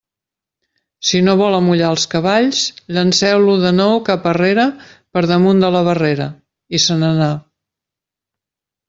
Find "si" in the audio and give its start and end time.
1.07-1.19